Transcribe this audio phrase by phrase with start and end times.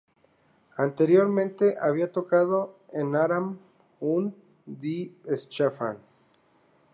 [0.79, 3.59] Anteriormente había tocado en Aram
[3.99, 4.33] und
[4.65, 5.15] die
[5.47, 5.99] Schaffner.